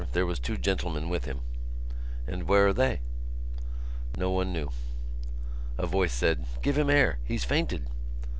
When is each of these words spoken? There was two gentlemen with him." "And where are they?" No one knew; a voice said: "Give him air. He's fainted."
There 0.13 0.25
was 0.25 0.39
two 0.39 0.57
gentlemen 0.57 1.09
with 1.09 1.25
him." 1.25 1.41
"And 2.25 2.47
where 2.47 2.65
are 2.65 2.73
they?" 2.73 3.01
No 4.17 4.31
one 4.31 4.51
knew; 4.51 4.71
a 5.77 5.85
voice 5.85 6.11
said: 6.13 6.43
"Give 6.63 6.75
him 6.75 6.89
air. 6.89 7.19
He's 7.23 7.43
fainted." 7.43 7.87